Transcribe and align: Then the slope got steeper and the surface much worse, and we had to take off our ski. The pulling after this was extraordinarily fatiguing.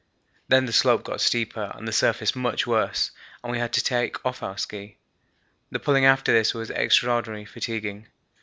Then 0.47 0.65
the 0.65 0.73
slope 0.73 1.03
got 1.03 1.21
steeper 1.21 1.71
and 1.75 1.87
the 1.87 1.91
surface 1.91 2.35
much 2.35 2.65
worse, 2.65 3.11
and 3.43 3.51
we 3.51 3.59
had 3.59 3.71
to 3.73 3.83
take 3.83 4.25
off 4.25 4.41
our 4.41 4.57
ski. 4.57 4.97
The 5.69 5.77
pulling 5.79 6.05
after 6.05 6.33
this 6.33 6.55
was 6.55 6.71
extraordinarily 6.71 7.45
fatiguing. 7.45 8.07